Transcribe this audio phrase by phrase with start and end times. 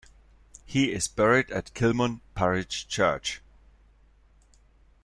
[0.65, 3.39] He is buried at Kilmun Parish Church.